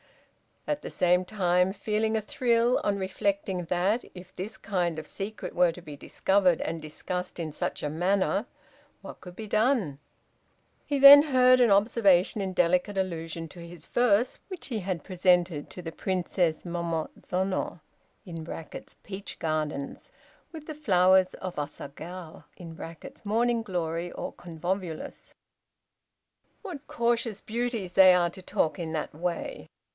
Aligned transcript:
At 0.67 0.83
the 0.83 0.89
same 0.89 1.25
time 1.25 1.73
feeling 1.73 2.15
a 2.15 2.21
thrill 2.21 2.79
on 2.83 2.97
reflecting 2.97 3.65
that, 3.65 4.03
if 4.15 4.35
this 4.35 4.57
kind 4.57 4.97
of 4.97 5.05
secret 5.05 5.53
were 5.55 5.71
to 5.71 5.81
be 5.81 5.95
discovered 5.95 6.61
and 6.61 6.81
discussed 6.81 7.39
in 7.39 7.51
such 7.51 7.83
a 7.83 7.89
manner, 7.89 8.45
what 9.01 9.21
could 9.21 9.35
be 9.35 9.47
done. 9.47 9.99
He 10.85 10.97
then 10.97 11.23
heard 11.23 11.59
an 11.61 11.69
observation 11.71 12.41
in 12.41 12.53
delicate 12.53 12.97
allusion 12.97 13.47
to 13.49 13.59
his 13.67 13.85
verse 13.85 14.39
which 14.47 14.67
he 14.67 14.79
had 14.79 15.03
presented 15.03 15.69
to 15.71 15.81
the 15.81 15.91
Princess 15.91 16.63
Momo 16.63 17.09
zono 17.21 17.81
(peach 19.03 19.37
gardens) 19.39 20.11
with 20.51 20.65
the 20.65 20.75
flowers 20.75 21.33
of 21.35 21.55
Asagao 21.55 22.45
(morning 23.25 23.61
glory, 23.61 24.11
or 24.11 24.33
convolvulus). 24.33 25.35
"What 26.63 26.87
cautious 26.87 27.41
beauties 27.41 27.93
they 27.93 28.13
are 28.15 28.29
to 28.31 28.41
talk 28.41 28.79
in 28.79 28.93
that 28.93 29.13
way! 29.13 29.67